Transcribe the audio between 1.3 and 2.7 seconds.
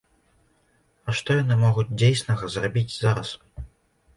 яны могуць дзейснага